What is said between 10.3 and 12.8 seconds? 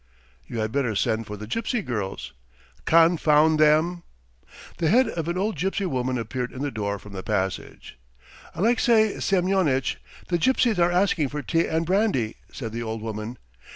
gypsies are asking for tea and brandy," said